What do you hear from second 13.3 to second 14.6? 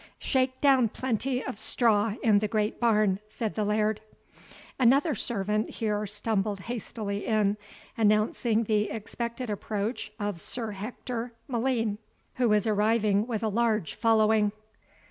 a large following."